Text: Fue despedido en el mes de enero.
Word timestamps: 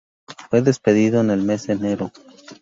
Fue 0.49 0.63
despedido 0.63 1.21
en 1.21 1.29
el 1.29 1.43
mes 1.43 1.67
de 1.67 1.73
enero. 1.73 2.11